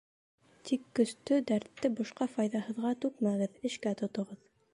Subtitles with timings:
[0.69, 4.43] Тик көстө, дәртте бушҡа, файҙаһыҙға түкмәгеҙ, эшкә тотоғоҙ.